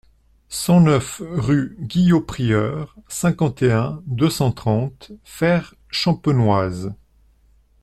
[0.49, 6.95] cent neuf rue Guyot Prieur, cinquante et un, deux cent trente, Fère-Champenoise